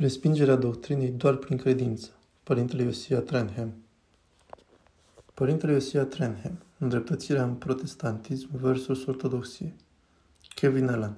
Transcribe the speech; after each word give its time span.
Respingerea 0.00 0.56
doctrinei 0.56 1.10
doar 1.10 1.36
prin 1.36 1.56
credință. 1.56 2.10
Părintele 2.42 2.82
Iosia 2.82 3.20
Trenham 3.20 3.74
Părintele 5.34 5.72
Iosia 5.72 6.04
Trenham. 6.04 6.58
Îndreptățirea 6.78 7.42
în 7.42 7.54
protestantism 7.54 8.48
versus 8.52 9.06
ortodoxie. 9.06 9.74
Kevin 10.54 10.88
Allen. 10.88 11.16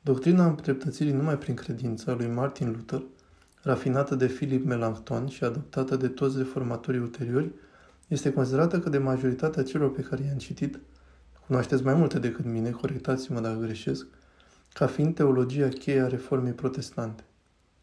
Doctrina 0.00 0.46
îndreptățirii 0.46 1.12
numai 1.12 1.38
prin 1.38 1.54
credință 1.54 2.10
a 2.10 2.14
lui 2.14 2.26
Martin 2.26 2.70
Luther, 2.70 3.02
rafinată 3.62 4.14
de 4.14 4.26
Philip 4.26 4.64
Melanchthon 4.64 5.28
și 5.28 5.44
adoptată 5.44 5.96
de 5.96 6.08
toți 6.08 6.38
reformatorii 6.38 7.00
ulteriori, 7.00 7.52
este 8.08 8.32
considerată 8.32 8.78
că 8.78 8.88
de 8.88 8.98
majoritatea 8.98 9.62
celor 9.62 9.92
pe 9.92 10.02
care 10.02 10.22
i-am 10.22 10.38
citit, 10.38 10.80
cunoașteți 11.46 11.82
mai 11.82 11.94
multe 11.94 12.18
decât 12.18 12.44
mine, 12.44 12.70
corectați-mă 12.70 13.40
dacă 13.40 13.58
greșesc, 13.58 14.06
ca 14.72 14.86
fiind 14.86 15.14
teologia 15.14 15.68
cheie 15.68 16.00
a 16.00 16.06
reformei 16.06 16.52
protestante. 16.52 17.24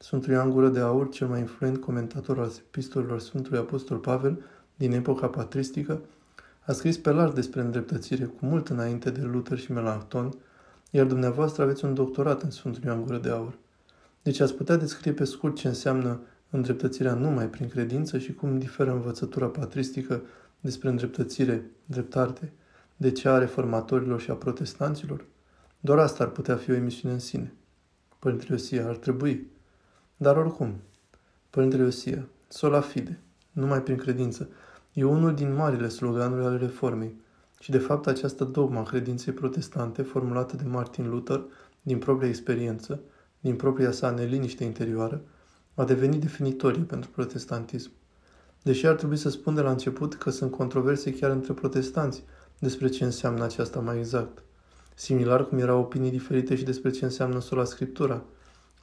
Sfântul 0.02 0.32
Ioan 0.32 0.50
Gură 0.50 0.70
de 0.70 0.80
Aur, 0.80 1.10
cel 1.10 1.28
mai 1.28 1.40
influent 1.40 1.78
comentator 1.78 2.40
al 2.40 2.52
epistolelor 2.58 3.20
Sfântului 3.20 3.60
Apostol 3.60 3.98
Pavel 3.98 4.42
din 4.76 4.92
epoca 4.92 5.28
patristică, 5.28 6.02
a 6.66 6.72
scris 6.72 6.98
pe 6.98 7.12
larg 7.12 7.34
despre 7.34 7.62
îndreptățire 7.62 8.26
cu 8.26 8.46
mult 8.46 8.68
înainte 8.68 9.10
de 9.10 9.22
Luther 9.22 9.58
și 9.58 9.72
Melanchthon, 9.72 10.34
iar 10.92 11.06
dumneavoastră 11.06 11.64
aveți 11.64 11.86
un 11.86 11.94
doctorat 11.94 12.42
în 12.42 12.50
Sfântul 12.52 12.84
Ioan 12.84 13.04
Gură 13.04 13.18
de 13.18 13.30
Aur. 13.30 13.58
Deci 14.24 14.40
ați 14.40 14.54
putea 14.54 14.76
descrie 14.76 15.14
pe 15.14 15.24
scurt 15.24 15.56
ce 15.56 15.68
înseamnă 15.68 16.20
îndreptățirea 16.50 17.14
numai 17.14 17.50
prin 17.50 17.68
credință 17.68 18.18
și 18.18 18.34
cum 18.34 18.60
diferă 18.60 18.92
învățătura 18.92 19.46
patristică 19.46 20.22
despre 20.62 20.90
îndreptățire, 20.90 21.72
dreptate, 21.86 22.52
de 22.98 23.12
cea 23.12 23.34
a 23.34 23.38
reformatorilor 23.38 24.20
și 24.20 24.32
a 24.32 24.34
protestanților? 24.34 25.26
Doar 25.80 25.98
asta 25.98 26.24
ar 26.24 26.30
putea 26.30 26.56
fi 26.56 26.72
o 26.72 26.76
emisiune 26.76 27.14
în 27.14 27.20
sine. 27.20 27.54
Părintele 28.20 28.50
Iosia, 28.52 28.88
ar 28.88 28.96
trebui. 28.96 29.58
Dar 30.22 30.38
oricum, 30.38 30.76
Părintele 31.50 31.84
Iosia, 31.84 32.28
sola 32.48 32.82
fide, 32.82 33.20
numai 33.52 33.84
prin 33.84 33.98
credință, 33.98 34.50
e 34.94 35.04
unul 35.04 35.34
din 35.34 35.54
marile 35.54 35.88
sloganuri 35.88 36.46
ale 36.46 36.58
reformei 36.58 37.22
și 37.60 37.72
de 37.72 37.78
fapt 37.78 38.08
această 38.08 38.44
dogma 38.44 38.84
credinței 38.84 39.34
protestante 39.34 40.02
formulată 40.02 40.56
de 40.56 40.64
Martin 40.64 41.10
Luther 41.10 41.44
din 41.82 41.98
propria 41.98 42.28
experiență, 42.28 43.00
din 43.40 43.56
propria 43.56 43.92
sa 43.92 44.10
neliniște 44.10 44.64
interioară, 44.64 45.22
a 45.76 45.84
devenit 45.84 46.22
definitorie 46.22 46.84
pentru 46.84 47.10
protestantism. 47.10 47.92
Deși 48.62 48.86
ar 48.86 48.96
trebui 48.96 49.18
să 49.18 49.30
spun 49.30 49.56
de 49.56 49.62
la 49.62 49.72
început 49.72 50.16
că 50.16 50.30
sunt 50.30 50.52
controverse 50.52 51.14
chiar 51.14 51.32
între 51.32 51.54
protestanți 51.54 52.24
despre 52.58 52.88
ce 52.88 53.04
înseamnă 53.04 53.44
aceasta 53.44 53.80
mai 53.80 53.98
exact. 53.98 54.44
Similar 54.96 55.48
cum 55.48 55.58
erau 55.58 55.80
opinii 55.80 56.12
diferite 56.12 56.56
și 56.56 56.64
despre 56.64 56.90
ce 56.90 57.06
înseamnă 57.06 57.40
sola 57.40 57.64
scriptura– 57.64 58.24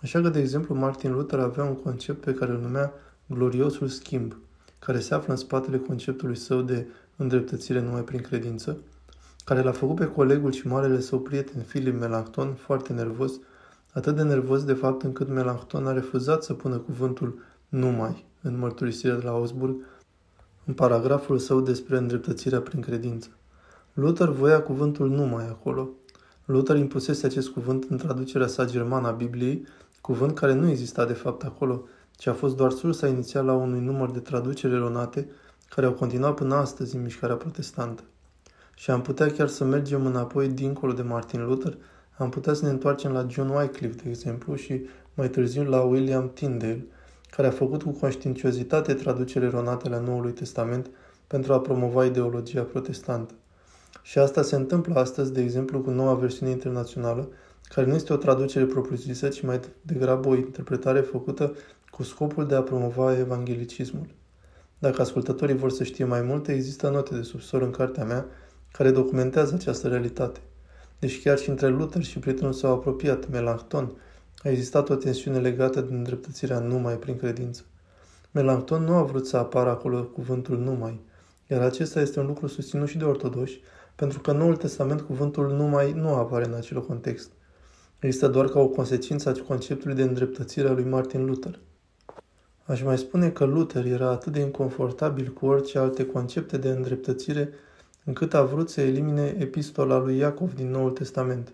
Așa 0.02 0.20
că, 0.20 0.28
de 0.28 0.38
exemplu, 0.38 0.74
Martin 0.74 1.12
Luther 1.12 1.38
avea 1.38 1.64
un 1.64 1.74
concept 1.74 2.24
pe 2.24 2.34
care 2.34 2.50
îl 2.50 2.58
numea 2.58 2.92
gloriosul 3.26 3.88
schimb, 3.88 4.36
care 4.78 5.00
se 5.00 5.14
află 5.14 5.32
în 5.32 5.38
spatele 5.38 5.78
conceptului 5.78 6.36
său 6.36 6.62
de 6.62 6.86
îndreptățire 7.16 7.80
numai 7.80 8.02
prin 8.02 8.20
credință, 8.20 8.78
care 9.44 9.62
l-a 9.62 9.72
făcut 9.72 9.96
pe 9.96 10.06
colegul 10.06 10.52
și 10.52 10.66
marele 10.66 11.00
său 11.00 11.18
prieten 11.18 11.62
Philip 11.62 12.00
Melanchthon 12.00 12.54
foarte 12.54 12.92
nervos, 12.92 13.32
atât 13.92 14.16
de 14.16 14.22
nervos 14.22 14.64
de 14.64 14.72
fapt 14.72 15.02
încât 15.02 15.28
Melanchthon 15.28 15.86
a 15.86 15.92
refuzat 15.92 16.42
să 16.42 16.54
pună 16.54 16.76
cuvântul 16.76 17.38
numai 17.68 18.24
în 18.42 18.58
mărturisirea 18.58 19.16
de 19.16 19.24
la 19.24 19.30
Augsburg, 19.30 19.76
în 20.64 20.74
paragraful 20.74 21.38
său 21.38 21.60
despre 21.60 21.96
îndreptățirea 21.96 22.60
prin 22.60 22.80
credință. 22.80 23.28
Luther 23.92 24.28
voia 24.28 24.62
cuvântul 24.62 25.10
numai 25.10 25.48
acolo. 25.48 25.88
Luther 26.46 26.76
impusese 26.76 27.26
acest 27.26 27.48
cuvânt 27.48 27.86
în 27.88 27.96
traducerea 27.96 28.46
sa 28.46 28.64
germană 28.64 29.06
a 29.06 29.10
Bibliei 29.10 29.66
cuvânt 30.00 30.34
care 30.34 30.54
nu 30.54 30.68
exista 30.68 31.04
de 31.04 31.12
fapt 31.12 31.42
acolo, 31.42 31.82
ci 32.16 32.26
a 32.26 32.32
fost 32.32 32.56
doar 32.56 32.70
sursa 32.70 33.06
inițială 33.06 33.50
a 33.50 33.54
unui 33.54 33.80
număr 33.80 34.10
de 34.10 34.18
traduceri 34.18 34.74
eronate 34.74 35.28
care 35.68 35.86
au 35.86 35.92
continuat 35.92 36.34
până 36.34 36.54
astăzi 36.54 36.96
în 36.96 37.02
mișcarea 37.02 37.36
protestantă. 37.36 38.02
Și 38.74 38.90
am 38.90 39.02
putea 39.02 39.30
chiar 39.30 39.48
să 39.48 39.64
mergem 39.64 40.06
înapoi 40.06 40.48
dincolo 40.48 40.92
de 40.92 41.02
Martin 41.02 41.44
Luther, 41.44 41.76
am 42.16 42.28
putea 42.28 42.52
să 42.52 42.64
ne 42.64 42.70
întoarcem 42.70 43.12
la 43.12 43.26
John 43.28 43.48
Wycliffe, 43.48 44.02
de 44.02 44.08
exemplu, 44.08 44.54
și 44.54 44.86
mai 45.14 45.28
târziu 45.28 45.64
la 45.64 45.80
William 45.80 46.30
Tyndale, 46.34 46.86
care 47.30 47.48
a 47.48 47.50
făcut 47.50 47.82
cu 47.82 47.90
conștiinciozitate 47.90 48.94
traduceri 48.94 49.44
eronate 49.44 49.88
la 49.88 50.00
Noului 50.00 50.32
Testament 50.32 50.90
pentru 51.26 51.52
a 51.52 51.60
promova 51.60 52.04
ideologia 52.04 52.62
protestantă. 52.62 53.34
Și 54.02 54.18
asta 54.18 54.42
se 54.42 54.56
întâmplă 54.56 54.94
astăzi, 55.00 55.32
de 55.32 55.42
exemplu, 55.42 55.80
cu 55.80 55.90
noua 55.90 56.14
versiune 56.14 56.50
internațională, 56.50 57.28
care 57.68 57.86
nu 57.86 57.94
este 57.94 58.12
o 58.12 58.16
traducere 58.16 58.64
propriu-zisă, 58.64 59.28
ci 59.28 59.42
mai 59.42 59.60
degrabă 59.82 60.28
o 60.28 60.34
interpretare 60.34 61.00
făcută 61.00 61.54
cu 61.90 62.02
scopul 62.02 62.46
de 62.46 62.54
a 62.54 62.62
promova 62.62 63.18
evanghelicismul. 63.18 64.06
Dacă 64.78 65.02
ascultătorii 65.02 65.56
vor 65.56 65.70
să 65.70 65.84
știe 65.84 66.04
mai 66.04 66.22
multe, 66.22 66.52
există 66.52 66.88
note 66.88 67.14
de 67.14 67.22
subsol 67.22 67.62
în 67.62 67.70
cartea 67.70 68.04
mea 68.04 68.26
care 68.72 68.90
documentează 68.90 69.54
această 69.54 69.88
realitate. 69.88 70.40
Deci 70.98 71.22
chiar 71.22 71.38
și 71.38 71.48
între 71.48 71.68
Luther 71.68 72.02
și 72.02 72.18
prietenul 72.18 72.52
său 72.52 72.72
apropiat, 72.72 73.30
Melanchthon, 73.30 73.92
a 74.42 74.48
existat 74.48 74.88
o 74.88 74.94
tensiune 74.94 75.38
legată 75.38 75.80
de 75.80 75.94
îndreptățirea 75.94 76.58
numai 76.58 76.94
prin 76.94 77.16
credință. 77.16 77.62
Melanchthon 78.30 78.84
nu 78.84 78.94
a 78.94 79.02
vrut 79.02 79.26
să 79.26 79.36
apară 79.36 79.70
acolo 79.70 80.02
cuvântul 80.02 80.58
numai, 80.58 81.00
iar 81.46 81.60
acesta 81.60 82.00
este 82.00 82.20
un 82.20 82.26
lucru 82.26 82.46
susținut 82.46 82.88
și 82.88 82.98
de 82.98 83.04
ortodoși, 83.04 83.60
pentru 83.96 84.20
că 84.20 84.30
în 84.30 84.36
Noul 84.36 84.56
Testament 84.56 85.00
cuvântul 85.00 85.52
numai 85.52 85.92
nu 85.92 86.14
apare 86.14 86.44
în 86.44 86.54
acel 86.54 86.86
context– 86.86 87.30
Există 87.98 88.28
doar 88.28 88.48
ca 88.48 88.60
o 88.60 88.68
consecință 88.68 89.28
a 89.28 89.42
conceptului 89.46 89.96
de 89.96 90.02
îndreptățire 90.02 90.68
a 90.68 90.72
lui 90.72 90.84
Martin 90.84 91.24
Luther. 91.24 91.58
Aș 92.64 92.82
mai 92.82 92.98
spune 92.98 93.30
că 93.30 93.44
Luther 93.44 93.86
era 93.86 94.10
atât 94.10 94.32
de 94.32 94.40
inconfortabil 94.40 95.32
cu 95.32 95.46
orice 95.46 95.78
alte 95.78 96.06
concepte 96.06 96.56
de 96.56 96.68
îndreptățire, 96.68 97.50
încât 98.04 98.34
a 98.34 98.42
vrut 98.42 98.70
să 98.70 98.80
elimine 98.80 99.36
epistola 99.38 99.98
lui 99.98 100.16
Iacov 100.16 100.54
din 100.54 100.70
Noul 100.70 100.90
Testament. 100.90 101.52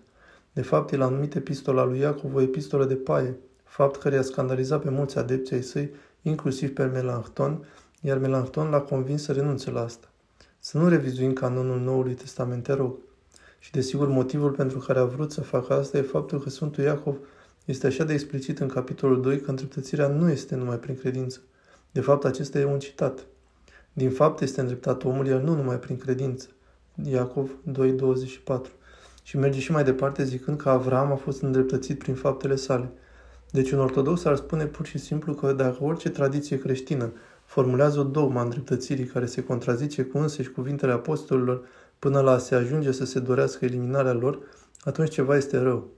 De 0.53 0.61
fapt, 0.61 0.91
el 0.91 1.01
a 1.01 1.07
numit 1.07 1.35
epistola 1.35 1.83
lui 1.83 1.99
Iacov 1.99 2.35
o 2.35 2.41
epistolă 2.41 2.85
de 2.85 2.95
paie, 2.95 3.37
fapt 3.63 4.01
care 4.01 4.15
i-a 4.15 4.21
scandalizat 4.21 4.81
pe 4.81 4.89
mulți 4.89 5.17
adepți 5.17 5.53
ai 5.53 5.61
săi, 5.61 5.91
inclusiv 6.21 6.73
pe 6.73 6.83
Melanchthon, 6.83 7.65
iar 8.01 8.17
Melanchthon 8.17 8.69
l-a 8.69 8.81
convins 8.81 9.23
să 9.23 9.31
renunțe 9.31 9.71
la 9.71 9.81
asta. 9.81 10.12
Să 10.65 10.77
nu 10.77 10.87
revizuim 10.87 11.33
canonul 11.33 11.79
Noului 11.79 12.13
Testament, 12.13 12.63
te 12.63 12.73
rog. 12.73 12.95
Și 13.59 13.71
desigur 13.71 14.07
motivul 14.07 14.51
pentru 14.51 14.79
care 14.79 14.99
a 14.99 15.05
vrut 15.05 15.31
să 15.31 15.41
facă 15.41 15.73
asta 15.73 15.97
e 15.97 16.01
faptul 16.01 16.39
că 16.39 16.49
Sfântul 16.49 16.83
Iacov 16.83 17.15
este 17.65 17.87
așa 17.87 18.03
de 18.03 18.13
explicit 18.13 18.59
în 18.59 18.67
capitolul 18.67 19.21
2 19.21 19.41
că 19.41 19.49
îndreptățirea 19.49 20.07
nu 20.07 20.29
este 20.29 20.55
numai 20.55 20.77
prin 20.77 20.95
credință. 20.95 21.39
De 21.91 22.01
fapt, 22.01 22.25
acesta 22.25 22.59
e 22.59 22.65
un 22.65 22.79
citat. 22.79 23.25
Din 23.93 24.11
fapt 24.11 24.41
este 24.41 24.61
îndreptat 24.61 25.03
omul, 25.03 25.27
iar 25.27 25.41
nu 25.41 25.55
numai 25.55 25.79
prin 25.79 25.97
credință. 25.97 26.47
Iacov 27.03 27.51
2.24 27.71 28.59
Și 29.23 29.37
merge 29.37 29.59
și 29.59 29.71
mai 29.71 29.83
departe 29.83 30.23
zicând 30.23 30.57
că 30.57 30.69
Avram 30.69 31.11
a 31.11 31.15
fost 31.15 31.41
îndreptățit 31.41 31.97
prin 31.97 32.15
faptele 32.15 32.55
sale. 32.55 32.91
Deci 33.51 33.71
un 33.71 33.79
ortodox 33.79 34.25
ar 34.25 34.35
spune 34.35 34.65
pur 34.65 34.85
și 34.85 34.97
simplu 34.97 35.33
că 35.33 35.53
dacă 35.53 35.83
orice 35.83 36.09
tradiție 36.09 36.59
creștină 36.59 37.11
formulează 37.53 37.99
o 37.99 38.03
dogma 38.03 38.41
îndreptățirii 38.41 39.05
care 39.05 39.25
se 39.25 39.43
contrazice 39.43 40.03
cu 40.03 40.17
însăși 40.17 40.51
cuvintele 40.51 40.91
apostolilor, 40.91 41.65
până 41.99 42.19
la 42.19 42.31
a 42.31 42.37
se 42.37 42.55
ajunge 42.55 42.91
să 42.91 43.05
se 43.05 43.19
dorească 43.19 43.65
eliminarea 43.65 44.13
lor, 44.13 44.39
atunci 44.83 45.09
ceva 45.09 45.37
este 45.37 45.57
rău. 45.57 45.89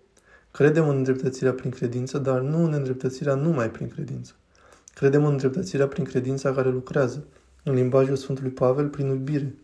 Credem 0.52 0.90
în 0.90 0.96
îndreptățirea 0.96 1.54
prin 1.54 1.72
credință, 1.72 2.18
dar 2.18 2.42
nu 2.42 2.64
în 2.64 2.74
îndreptățirea 2.74 3.36
numai 3.36 3.72
prin 3.72 3.88
credință. 3.88 4.34
Credem 4.94 5.26
în 5.26 5.32
îndreptățirea 5.32 5.88
prin 5.88 6.04
credința 6.04 6.54
care 6.54 6.70
lucrează, 6.70 7.26
în 7.64 7.74
limbajul 7.74 8.16
Sfântului 8.16 8.52
Pavel, 8.52 8.90
prin 8.90 9.08
iubire. 9.08 9.56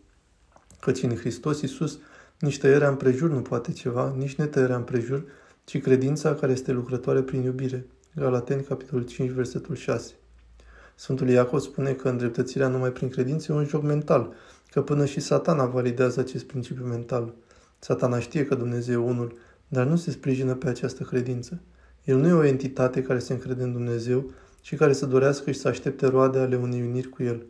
Căci 0.80 1.04
în 1.04 1.16
Hristos 1.16 1.62
Iisus 1.62 2.00
nici 2.40 2.60
tăierea 2.60 2.90
împrejur 2.90 3.30
nu 3.30 3.42
poate 3.42 3.72
ceva, 3.72 4.14
nici 4.18 4.36
netăierea 4.36 4.76
împrejur, 4.76 5.24
ci 5.64 5.82
credința 5.82 6.36
care 6.36 6.52
este 6.52 6.72
lucrătoare 6.72 7.22
prin 7.22 7.42
iubire. 7.42 7.86
Galateni, 8.16 8.64
capitolul 8.64 9.06
5, 9.06 9.30
versetul 9.30 9.76
6. 9.76 10.14
Sfântul 11.02 11.30
Iacov 11.30 11.60
spune 11.60 11.94
că 11.94 12.10
îndreptățirea 12.10 12.68
numai 12.68 12.92
prin 12.92 13.10
credință 13.10 13.52
e 13.52 13.56
un 13.56 13.66
joc 13.66 13.84
mental, 13.84 14.34
că 14.72 14.82
până 14.82 15.06
și 15.06 15.20
satana 15.20 15.66
validează 15.66 16.20
acest 16.20 16.46
principiu 16.46 16.86
mental. 16.86 17.34
Satana 17.80 18.20
știe 18.20 18.46
că 18.46 18.56
Dumnezeu 18.56 19.02
e 19.02 19.06
unul, 19.06 19.38
dar 19.68 19.86
nu 19.86 19.96
se 19.96 20.12
sprijină 20.12 20.56
pe 20.56 20.70
această 20.70 21.04
credință. 21.04 21.62
El 22.04 22.18
nu 22.18 22.28
e 22.28 22.32
o 22.32 22.44
entitate 22.44 23.04
care 23.04 23.20
se 23.20 23.34
încrede 23.34 23.64
în 23.64 23.72
Dumnezeu 23.72 24.32
și 24.62 24.76
care 24.76 24.94
să 24.94 25.06
dorească 25.06 25.52
și 25.52 25.60
să 25.60 25.68
aștepte 25.68 26.08
roade 26.08 26.40
ale 26.40 26.56
unei 26.56 26.82
uniri 26.82 27.10
cu 27.10 27.24
El. 27.24 27.46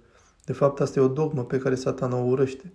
De 0.46 0.54
fapt, 0.54 0.80
asta 0.80 1.00
e 1.00 1.04
o 1.04 1.08
dogmă 1.08 1.46
pe 1.46 1.58
care 1.58 1.76
satana 1.76 2.18
o 2.18 2.26
urăște. 2.26 2.72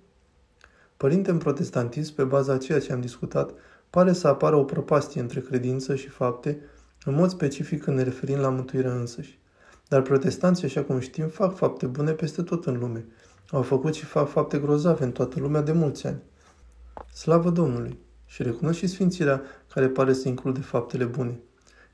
Părinte 0.97 1.31
în 1.31 1.39
protestantism, 1.39 2.15
pe 2.15 2.25
baza 2.25 2.53
a 2.53 2.59
ceea 2.59 2.81
ce 2.81 2.93
am 2.93 3.01
discutat, 3.01 3.51
pare 3.91 4.13
să 4.13 4.29
apară 4.29 4.57
o 4.57 4.65
prăpastie 4.65 5.21
între 5.21 5.41
credință 5.41 5.95
și 5.95 6.09
fapte, 6.09 6.59
în 7.05 7.15
mod 7.15 7.31
specific 7.31 7.83
când 7.83 7.97
ne 7.97 8.03
referim 8.03 8.39
la 8.39 8.49
mântuirea 8.49 8.95
însăși. 8.95 9.39
Dar 9.89 10.03
protestanții, 10.03 10.67
așa 10.67 10.83
cum 10.83 10.99
știm, 10.99 11.29
fac 11.29 11.57
fapte 11.57 11.87
bune 11.87 12.13
peste 12.13 12.43
tot 12.43 12.67
în 12.67 12.79
lume– 12.79 13.05
au 13.51 13.63
făcut 13.63 13.95
și 13.95 14.05
fac 14.05 14.29
fapte 14.29 14.59
grozave 14.59 15.05
în 15.05 15.13
toată 15.13 15.41
lumea 15.41 15.61
de 15.61 15.73
mulți 15.73 16.07
ani. 16.07 16.23
Slavă 17.15 17.51
Domnului! 17.51 17.99
Și 18.27 18.43
recunosc 18.43 18.79
și 18.79 18.87
sfințirea 18.87 19.43
care 19.73 19.89
pare 19.89 20.13
să 20.13 20.29
include 20.29 20.61
faptele 20.61 21.05
bune. 21.05 21.41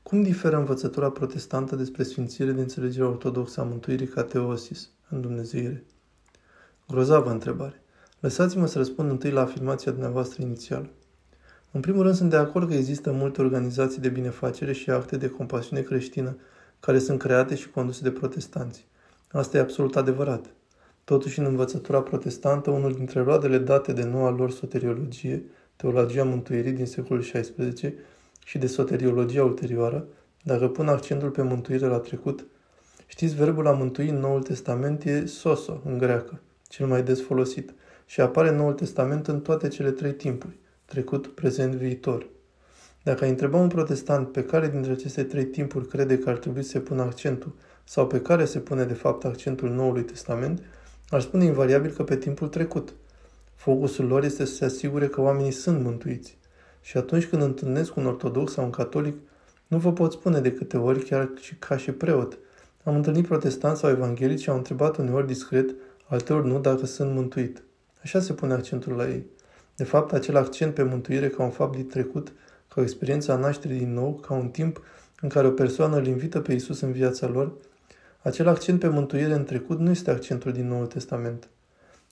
Cum 0.03 0.23
diferă 0.23 0.57
învățătura 0.57 1.09
protestantă 1.09 1.75
despre 1.75 2.03
sfințire 2.03 2.51
de 2.51 2.61
înțelegerea 2.61 3.07
ortodoxă 3.07 3.61
a 3.61 3.63
mântuirii 3.63 4.07
ca 4.07 4.23
teosis 4.23 4.89
în 5.09 5.21
Dumnezeire? 5.21 5.83
Grozavă 6.87 7.31
întrebare. 7.31 7.81
Lăsați-mă 8.19 8.65
să 8.65 8.77
răspund 8.77 9.09
întâi 9.09 9.31
la 9.31 9.41
afirmația 9.41 9.91
dumneavoastră 9.91 10.41
inițială. 10.41 10.89
În 11.71 11.81
primul 11.81 12.03
rând, 12.03 12.15
sunt 12.15 12.29
de 12.29 12.35
acord 12.35 12.67
că 12.67 12.73
există 12.73 13.11
multe 13.11 13.41
organizații 13.41 14.01
de 14.01 14.09
binefacere 14.09 14.73
și 14.73 14.89
acte 14.89 15.17
de 15.17 15.29
compasiune 15.29 15.81
creștină 15.81 16.37
care 16.85 16.99
sunt 16.99 17.19
create 17.19 17.55
și 17.55 17.69
conduse 17.69 18.03
de 18.03 18.11
protestanți. 18.11 18.87
Asta 19.31 19.57
e 19.57 19.59
absolut 19.59 19.95
adevărat. 19.95 20.45
Totuși, 21.03 21.39
în 21.39 21.45
învățătura 21.45 22.01
protestantă, 22.01 22.69
unul 22.69 22.93
dintre 22.93 23.21
roadele 23.21 23.57
date 23.57 23.93
de 23.93 24.03
noua 24.03 24.29
lor 24.29 24.51
soteriologie, 24.51 25.43
teologia 25.75 26.23
mântuirii 26.23 26.71
din 26.71 26.85
secolul 26.85 27.23
XVI 27.23 27.93
și 28.45 28.57
de 28.57 28.67
soteriologia 28.67 29.43
ulterioară, 29.43 30.07
dacă 30.41 30.67
pun 30.67 30.87
accentul 30.87 31.29
pe 31.29 31.41
mântuire 31.41 31.85
la 31.85 31.97
trecut, 31.97 32.45
știți, 33.07 33.35
verbul 33.35 33.67
a 33.67 33.71
mântui 33.71 34.09
în 34.09 34.19
Noul 34.19 34.41
Testament 34.41 35.03
e 35.03 35.25
soso, 35.25 35.81
în 35.85 35.97
greacă, 35.97 36.41
cel 36.67 36.87
mai 36.87 37.03
des 37.03 37.21
folosit, 37.21 37.73
și 38.05 38.21
apare 38.21 38.49
în 38.49 38.55
Noul 38.55 38.73
Testament 38.73 39.27
în 39.27 39.41
toate 39.41 39.67
cele 39.67 39.91
trei 39.91 40.13
timpuri, 40.13 40.57
trecut, 40.85 41.27
prezent, 41.27 41.73
viitor. 41.73 42.31
Dacă 43.03 43.25
întrebăm 43.25 43.61
un 43.61 43.67
protestant 43.67 44.31
pe 44.31 44.43
care 44.43 44.67
dintre 44.67 44.91
aceste 44.91 45.23
trei 45.23 45.45
timpuri 45.45 45.87
crede 45.87 46.17
că 46.17 46.29
ar 46.29 46.37
trebui 46.37 46.63
să 46.63 46.69
se 46.69 46.79
pună 46.79 47.01
accentul 47.01 47.55
sau 47.83 48.07
pe 48.07 48.21
care 48.21 48.45
se 48.45 48.59
pune 48.59 48.83
de 48.83 48.93
fapt 48.93 49.25
accentul 49.25 49.69
Noului 49.69 50.03
Testament, 50.03 50.61
ar 51.09 51.21
spune 51.21 51.45
invariabil 51.45 51.91
că 51.91 52.03
pe 52.03 52.17
timpul 52.17 52.47
trecut. 52.47 52.93
Focusul 53.55 54.05
lor 54.05 54.23
este 54.23 54.45
să 54.45 54.53
se 54.53 54.65
asigure 54.65 55.07
că 55.07 55.21
oamenii 55.21 55.51
sunt 55.51 55.83
mântuiți. 55.83 56.37
Și 56.81 56.97
atunci 56.97 57.25
când 57.25 57.41
întâlnesc 57.41 57.95
un 57.95 58.05
ortodox 58.05 58.51
sau 58.51 58.63
un 58.63 58.69
catolic, 58.69 59.15
nu 59.67 59.77
vă 59.77 59.93
pot 59.93 60.11
spune 60.11 60.39
de 60.39 60.51
câte 60.51 60.77
ori, 60.77 61.03
chiar 61.03 61.29
și 61.39 61.55
ca 61.55 61.77
și 61.77 61.91
preot. 61.91 62.37
Am 62.83 62.95
întâlnit 62.95 63.27
protestanți 63.27 63.79
sau 63.79 63.89
evanghelici 63.89 64.41
și 64.41 64.49
au 64.49 64.55
întrebat 64.55 64.97
uneori 64.97 65.27
discret, 65.27 65.75
alteori 66.07 66.47
nu, 66.47 66.59
dacă 66.59 66.85
sunt 66.85 67.13
mântuit. 67.13 67.63
Așa 68.03 68.19
se 68.19 68.33
pune 68.33 68.53
accentul 68.53 68.93
la 68.93 69.07
ei. 69.07 69.25
De 69.75 69.83
fapt, 69.83 70.13
acel 70.13 70.37
accent 70.37 70.73
pe 70.73 70.83
mântuire 70.83 71.29
ca 71.29 71.43
un 71.43 71.49
fapt 71.49 71.75
din 71.75 71.87
trecut, 71.87 72.33
ca 72.73 72.81
o 72.81 72.83
experiență 72.83 73.31
a 73.31 73.35
nașterii 73.35 73.77
din 73.77 73.93
nou, 73.93 74.13
ca 74.13 74.33
un 74.33 74.49
timp 74.49 74.81
în 75.21 75.29
care 75.29 75.47
o 75.47 75.51
persoană 75.51 75.97
îl 75.97 76.07
invită 76.07 76.39
pe 76.39 76.53
Isus 76.53 76.81
în 76.81 76.91
viața 76.91 77.27
lor, 77.27 77.53
acel 78.21 78.47
accent 78.47 78.79
pe 78.79 78.87
mântuire 78.87 79.33
în 79.33 79.43
trecut 79.43 79.79
nu 79.79 79.89
este 79.89 80.11
accentul 80.11 80.51
din 80.51 80.67
Noul 80.67 80.85
Testament. 80.85 81.47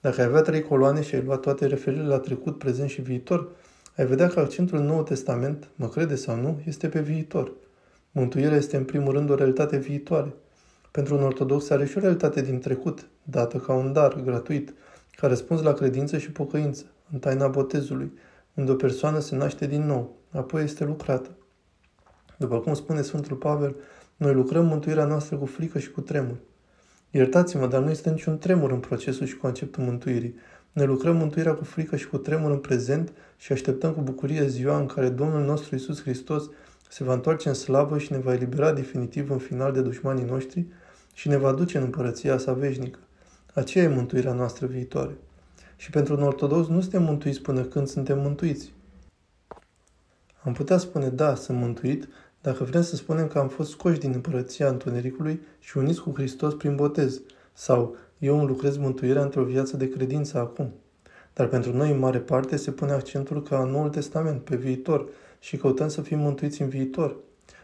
Dacă 0.00 0.20
ai 0.20 0.26
avea 0.26 0.40
trei 0.40 0.62
coloane 0.62 1.02
și 1.02 1.14
ai 1.14 1.22
luat 1.22 1.40
toate 1.40 1.66
referirile 1.66 2.06
la 2.06 2.18
trecut, 2.18 2.58
prezent 2.58 2.90
și 2.90 3.00
viitor, 3.00 3.48
ai 3.96 4.06
vedea 4.06 4.28
că 4.28 4.40
accentul 4.40 4.78
în 4.78 4.84
Noul 4.84 5.02
Testament, 5.02 5.68
mă 5.74 5.88
crede 5.88 6.14
sau 6.14 6.36
nu, 6.36 6.60
este 6.66 6.88
pe 6.88 7.00
viitor. 7.00 7.52
Mântuirea 8.10 8.56
este 8.56 8.76
în 8.76 8.84
primul 8.84 9.12
rând 9.12 9.30
o 9.30 9.34
realitate 9.34 9.76
viitoare. 9.76 10.34
Pentru 10.90 11.14
un 11.14 11.22
ortodox 11.22 11.70
are 11.70 11.86
și 11.86 11.96
o 11.96 12.00
realitate 12.00 12.42
din 12.42 12.58
trecut, 12.58 13.06
dată 13.22 13.58
ca 13.58 13.72
un 13.72 13.92
dar, 13.92 14.20
gratuit, 14.24 14.74
ca 15.16 15.26
răspuns 15.26 15.62
la 15.62 15.72
credință 15.72 16.18
și 16.18 16.32
pocăință, 16.32 16.84
în 17.12 17.18
taina 17.18 17.48
botezului, 17.48 18.12
unde 18.54 18.70
o 18.70 18.74
persoană 18.74 19.18
se 19.18 19.36
naște 19.36 19.66
din 19.66 19.86
nou, 19.86 20.16
apoi 20.32 20.62
este 20.62 20.84
lucrată. 20.84 21.30
După 22.36 22.58
cum 22.58 22.74
spune 22.74 23.02
Sfântul 23.02 23.36
Pavel, 23.36 23.76
noi 24.16 24.34
lucrăm 24.34 24.66
mântuirea 24.66 25.04
noastră 25.04 25.36
cu 25.36 25.46
frică 25.46 25.78
și 25.78 25.90
cu 25.90 26.00
tremur. 26.00 26.36
Iertați-mă, 27.10 27.66
dar 27.66 27.82
nu 27.82 27.90
este 27.90 28.10
niciun 28.10 28.38
tremur 28.38 28.70
în 28.70 28.80
procesul 28.80 29.26
și 29.26 29.36
conceptul 29.36 29.84
mântuirii. 29.84 30.34
Ne 30.72 30.84
lucrăm 30.84 31.16
mântuirea 31.16 31.54
cu 31.54 31.64
frică 31.64 31.96
și 31.96 32.08
cu 32.08 32.16
tremur 32.16 32.50
în 32.50 32.58
prezent 32.58 33.12
și 33.36 33.52
așteptăm 33.52 33.92
cu 33.92 34.00
bucurie 34.00 34.46
ziua 34.46 34.78
în 34.78 34.86
care 34.86 35.08
Domnul 35.08 35.44
nostru 35.44 35.74
Isus 35.74 36.02
Hristos 36.02 36.50
se 36.88 37.04
va 37.04 37.12
întoarce 37.12 37.48
în 37.48 37.54
slavă 37.54 37.98
și 37.98 38.12
ne 38.12 38.18
va 38.18 38.32
elibera 38.32 38.72
definitiv 38.72 39.30
în 39.30 39.38
final 39.38 39.72
de 39.72 39.80
dușmanii 39.80 40.24
noștri 40.24 40.66
și 41.14 41.28
ne 41.28 41.36
va 41.36 41.52
duce 41.52 41.78
în 41.78 41.84
împărăția 41.84 42.38
sa 42.38 42.52
veșnică. 42.52 42.98
Aceea 43.54 43.84
e 43.84 43.88
mântuirea 43.88 44.32
noastră 44.32 44.66
viitoare. 44.66 45.16
Și 45.76 45.90
pentru 45.90 46.14
un 46.14 46.22
ortodox 46.22 46.68
nu 46.68 46.80
suntem 46.80 47.02
mântuiți 47.02 47.40
până 47.40 47.62
când 47.62 47.86
suntem 47.86 48.20
mântuiți. 48.20 48.72
Am 50.44 50.52
putea 50.52 50.78
spune, 50.78 51.08
da, 51.08 51.34
sunt 51.34 51.58
mântuit, 51.58 52.08
dacă 52.40 52.64
vrem 52.64 52.82
să 52.82 52.96
spunem 52.96 53.26
că 53.26 53.38
am 53.38 53.48
fost 53.48 53.70
scoși 53.70 53.98
din 53.98 54.12
împărăția 54.14 54.68
întunericului 54.68 55.40
și 55.58 55.78
uniți 55.78 56.00
cu 56.00 56.12
Hristos 56.14 56.54
prin 56.54 56.76
botez, 56.76 57.20
sau 57.52 57.96
eu 58.18 58.38
îmi 58.38 58.48
lucrez 58.48 58.76
mântuirea 58.76 59.22
într-o 59.22 59.44
viață 59.44 59.76
de 59.76 59.88
credință 59.88 60.38
acum. 60.38 60.72
Dar 61.32 61.46
pentru 61.46 61.76
noi, 61.76 61.90
în 61.90 61.98
mare 61.98 62.18
parte, 62.18 62.56
se 62.56 62.70
pune 62.70 62.92
accentul 62.92 63.42
ca 63.42 63.62
în 63.62 63.70
Noul 63.70 63.88
Testament, 63.88 64.40
pe 64.40 64.56
viitor, 64.56 65.08
și 65.38 65.56
căutăm 65.56 65.88
să 65.88 66.00
fim 66.00 66.18
mântuiți 66.18 66.62
în 66.62 66.68
viitor. 66.68 67.16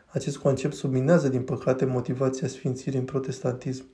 Acest 0.06 0.36
concept 0.36 0.74
subminează, 0.74 1.28
din 1.28 1.42
păcate, 1.42 1.84
motivația 1.84 2.48
sfințirii 2.48 2.98
în 2.98 3.04
protestantism. 3.04 3.84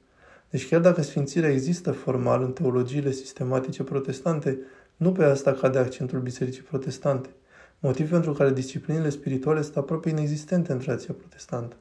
Deci 0.50 0.68
chiar 0.68 0.80
dacă 0.80 1.02
sfințirea 1.02 1.50
există 1.50 1.92
formal 1.92 2.42
în 2.42 2.52
teologiile 2.52 3.10
sistematice 3.10 3.82
protestante, 3.82 4.58
nu 4.96 5.12
pe 5.12 5.24
asta 5.24 5.52
cade 5.52 5.78
accentul 5.78 6.20
bisericii 6.20 6.62
protestante– 6.62 7.28
motiv 7.84 8.10
pentru 8.10 8.32
care 8.32 8.52
disciplinele 8.52 9.08
spirituale 9.08 9.62
sunt 9.62 9.76
aproape 9.76 10.08
inexistente 10.08 10.72
în 10.72 10.78
tradiția 10.78 11.14
protestantă. 11.18 11.76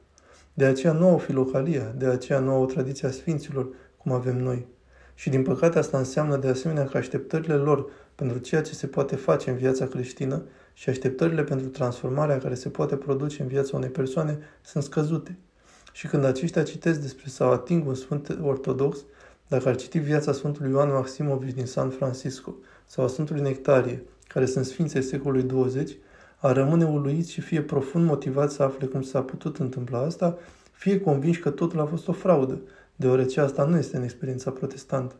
De 0.54 0.64
aceea 0.64 0.92
nu 0.92 1.08
au 1.08 1.18
filocalia, 1.18 1.94
de 1.96 2.06
aceea 2.06 2.38
nu 2.38 2.50
au 2.50 2.66
tradiția 2.66 3.10
sfinților, 3.10 3.68
cum 3.96 4.12
avem 4.12 4.42
noi. 4.42 4.66
Și 5.14 5.30
din 5.30 5.42
păcate 5.42 5.78
asta 5.78 5.98
înseamnă 5.98 6.36
de 6.36 6.48
asemenea 6.48 6.84
că 6.84 6.96
așteptările 6.96 7.54
lor 7.54 7.86
pentru 8.14 8.38
ceea 8.38 8.62
ce 8.62 8.74
se 8.74 8.86
poate 8.86 9.16
face 9.16 9.50
în 9.50 9.56
viața 9.56 9.86
creștină 9.86 10.42
și 10.72 10.88
așteptările 10.88 11.44
pentru 11.44 11.68
transformarea 11.68 12.38
care 12.38 12.54
se 12.54 12.68
poate 12.68 12.96
produce 12.96 13.42
în 13.42 13.48
viața 13.48 13.76
unei 13.76 13.88
persoane 13.88 14.38
sunt 14.62 14.82
scăzute. 14.82 15.38
Și 15.92 16.06
când 16.06 16.24
aceștia 16.24 16.62
citesc 16.62 17.00
despre 17.00 17.28
sau 17.28 17.52
ating 17.52 17.86
un 17.86 17.94
sfânt 17.94 18.38
ortodox, 18.42 19.04
dacă 19.48 19.68
ar 19.68 19.76
citi 19.76 19.98
viața 19.98 20.32
Sfântului 20.32 20.70
Ioan 20.70 20.92
Maximovici 20.92 21.54
din 21.54 21.66
San 21.66 21.90
Francisco 21.90 22.54
sau 22.86 23.04
a 23.04 23.08
Sfântului 23.08 23.42
Nectarie, 23.42 24.02
care 24.26 24.46
sunt 24.46 24.64
sfințe 24.64 25.00
secolului 25.00 25.42
20, 25.42 25.96
a 26.36 26.52
rămâne 26.52 26.84
uluit 26.84 27.26
și 27.26 27.40
fie 27.40 27.62
profund 27.62 28.06
motivat 28.06 28.52
să 28.52 28.62
afle 28.62 28.86
cum 28.86 29.02
s-a 29.02 29.22
putut 29.22 29.58
întâmpla 29.58 29.98
asta, 29.98 30.38
fie 30.72 31.00
convins 31.00 31.36
că 31.36 31.50
totul 31.50 31.80
a 31.80 31.84
fost 31.84 32.08
o 32.08 32.12
fraudă, 32.12 32.60
deoarece 32.96 33.40
asta 33.40 33.64
nu 33.64 33.76
este 33.76 33.96
în 33.96 34.02
experiența 34.02 34.50
protestantă. 34.50 35.14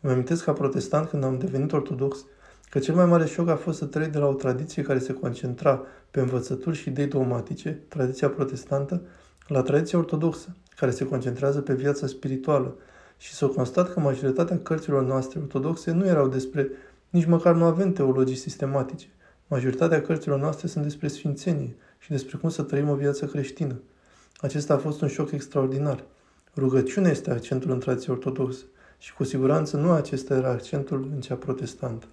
Îmi 0.00 0.12
amintesc 0.12 0.44
ca 0.44 0.52
protestant 0.52 1.08
când 1.08 1.24
am 1.24 1.38
devenit 1.38 1.72
ortodox 1.72 2.24
că 2.70 2.78
cel 2.78 2.94
mai 2.94 3.06
mare 3.06 3.26
șoc 3.26 3.48
a 3.48 3.56
fost 3.56 3.78
să 3.78 3.84
trec 3.84 4.12
de 4.12 4.18
la 4.18 4.26
o 4.26 4.32
tradiție 4.32 4.82
care 4.82 4.98
se 4.98 5.12
concentra 5.12 5.82
pe 6.10 6.20
învățături 6.20 6.76
și 6.76 6.88
idei 6.88 7.06
dogmatice, 7.06 7.80
tradiția 7.88 8.28
protestantă, 8.28 9.02
la 9.46 9.62
tradiția 9.62 9.98
ortodoxă, 9.98 10.56
care 10.76 10.90
se 10.90 11.06
concentrează 11.06 11.60
pe 11.60 11.74
viața 11.74 12.06
spirituală, 12.06 12.76
și 13.22 13.32
să 13.32 13.46
constat 13.46 13.92
că 13.92 14.00
majoritatea 14.00 14.58
cărților 14.58 15.04
noastre 15.04 15.40
ortodoxe 15.40 15.90
nu 15.90 16.06
erau 16.06 16.28
despre 16.28 16.70
nici 17.12 17.26
măcar 17.26 17.54
nu 17.54 17.64
avem 17.64 17.92
teologii 17.92 18.36
sistematice. 18.36 19.06
Majoritatea 19.46 20.02
cărților 20.02 20.38
noastre 20.38 20.66
sunt 20.66 20.84
despre 20.84 21.08
sfințenie 21.08 21.76
și 21.98 22.10
despre 22.10 22.36
cum 22.36 22.48
să 22.48 22.62
trăim 22.62 22.88
o 22.88 22.94
viață 22.94 23.26
creștină. 23.26 23.80
Acesta 24.36 24.74
a 24.74 24.78
fost 24.78 25.00
un 25.00 25.08
șoc 25.08 25.30
extraordinar. 25.30 26.04
Rugăciunea 26.56 27.10
este 27.10 27.30
accentul 27.30 27.70
în 27.70 27.78
tradiția 27.78 28.12
ortodoxă 28.12 28.64
și 28.98 29.14
cu 29.14 29.24
siguranță 29.24 29.76
nu 29.76 29.90
acesta 29.90 30.34
era 30.34 30.50
accentul 30.50 31.08
în 31.14 31.20
cea 31.20 31.34
protestantă. 31.34 32.06